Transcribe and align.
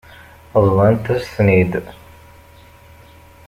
Bḍant-as-ten-id. 0.63 1.73